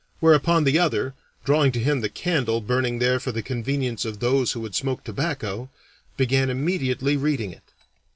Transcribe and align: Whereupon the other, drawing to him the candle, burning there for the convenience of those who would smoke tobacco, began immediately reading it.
Whereupon 0.19 0.63
the 0.63 0.79
other, 0.79 1.13
drawing 1.45 1.71
to 1.73 1.79
him 1.79 2.01
the 2.01 2.09
candle, 2.09 2.59
burning 2.59 2.97
there 2.97 3.19
for 3.19 3.31
the 3.31 3.43
convenience 3.43 4.03
of 4.03 4.19
those 4.19 4.53
who 4.53 4.59
would 4.61 4.73
smoke 4.73 5.03
tobacco, 5.03 5.69
began 6.17 6.49
immediately 6.49 7.15
reading 7.17 7.51
it. 7.51 7.71